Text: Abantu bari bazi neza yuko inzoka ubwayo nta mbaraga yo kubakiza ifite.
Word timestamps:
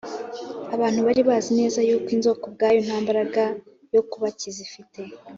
Abantu 0.75 0.99
bari 1.07 1.21
bazi 1.29 1.51
neza 1.59 1.79
yuko 1.87 2.09
inzoka 2.15 2.43
ubwayo 2.49 2.79
nta 2.85 2.97
mbaraga 3.03 3.43
yo 3.95 4.01
kubakiza 4.09 4.59
ifite. 4.67 4.99